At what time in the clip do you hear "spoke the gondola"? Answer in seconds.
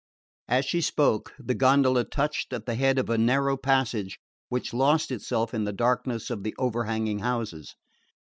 0.81-2.03